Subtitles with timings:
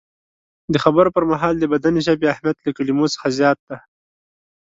[0.73, 3.77] د خبرو پر مهال د بدن ژبې اهمیت له کلمو څخه زیات دی.